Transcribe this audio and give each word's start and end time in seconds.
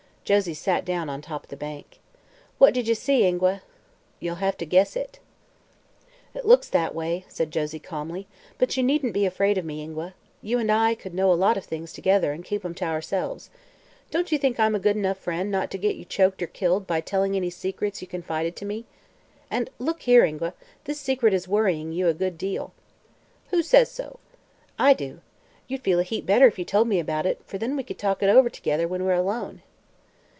Josie 0.23 0.53
sat 0.53 0.85
down 0.85 1.09
on 1.09 1.21
top 1.21 1.47
the 1.47 1.57
bank. 1.57 1.99
"What 2.59 2.73
did 2.73 2.87
you 2.87 2.95
see, 2.95 3.25
Ingua?" 3.27 3.63
"Ye'll 4.21 4.35
hev 4.35 4.55
to 4.59 4.65
guess 4.65 4.95
it." 4.95 5.19
"It 6.33 6.45
looks 6.45 6.69
that 6.69 6.95
way," 6.95 7.25
said 7.27 7.51
Josie 7.51 7.79
calmly; 7.79 8.27
"but 8.57 8.77
you 8.77 8.83
needn't 8.83 9.11
be 9.13 9.25
afraid 9.25 9.57
of 9.57 9.65
me, 9.65 9.81
Ingua. 9.83 10.13
You 10.41 10.57
and 10.57 10.71
I 10.71 10.95
could 10.95 11.13
know 11.13 11.33
a 11.33 11.33
lot 11.33 11.57
of 11.57 11.65
things, 11.65 11.91
together, 11.91 12.31
and 12.31 12.45
keep 12.45 12.63
'em 12.63 12.73
to 12.75 12.85
ourselves. 12.85 13.49
Don't 14.09 14.31
you 14.31 14.37
think 14.37 14.57
I'm 14.57 14.73
a 14.75 14.79
good 14.79 14.95
enough 14.95 15.17
friend 15.17 15.51
not 15.51 15.69
to 15.71 15.77
get 15.77 15.95
you 15.97 16.05
choked 16.05 16.41
or 16.41 16.47
killed 16.47 16.87
by 16.87 17.01
telling 17.01 17.35
any 17.35 17.49
secrets 17.49 18.01
you 18.01 18.07
confided 18.07 18.55
to 18.57 18.65
me? 18.65 18.85
And 19.49 19.69
look 19.79 20.03
here, 20.03 20.23
Ingua 20.23 20.53
this 20.85 20.99
secret 21.01 21.33
is 21.33 21.45
worrying 21.47 21.91
you 21.91 22.07
a 22.07 22.13
good 22.13 22.37
deal." 22.37 22.71
"Who 23.49 23.61
says 23.61 23.91
so?" 23.91 24.19
"I 24.79 24.93
do. 24.93 25.19
You'd 25.67 25.81
feel 25.83 25.99
a 25.99 26.03
heap 26.03 26.25
better 26.25 26.45
if 26.47 26.57
you 26.57 26.63
told 26.63 26.87
me 26.87 27.01
about 27.01 27.25
it, 27.25 27.41
for 27.43 27.57
then 27.57 27.75
we 27.75 27.83
could 27.83 27.97
talk 27.99 28.23
it 28.23 28.29
over 28.29 28.49
together 28.49 28.87
when 28.87 29.03
we're 29.03 29.11
alone." 29.13 29.61